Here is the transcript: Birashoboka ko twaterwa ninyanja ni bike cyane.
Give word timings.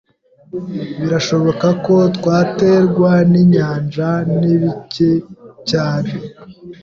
Birashoboka 1.01 1.67
ko 1.85 1.95
twaterwa 2.15 3.11
ninyanja 3.31 4.09
ni 4.39 4.55
bike 4.61 5.11
cyane. 5.69 6.09